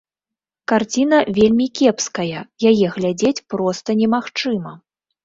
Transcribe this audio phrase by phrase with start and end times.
[0.71, 2.39] Карціна вельмі кепская,
[2.71, 4.73] яе глядзець проста немагчыма.